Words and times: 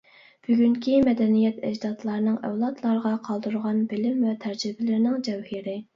بۈگۈنكى 0.45 0.95
مەدەنىيەت 1.09 1.59
ئەجدادلارنىڭ 1.67 2.39
ئەۋلادلارغا 2.49 3.11
قالدۇرغان 3.29 3.85
بىلىم 3.93 4.27
ۋە 4.29 4.37
تەجرىبىلىرىنىڭ 4.47 5.21
جەۋھىرى. 5.29 5.79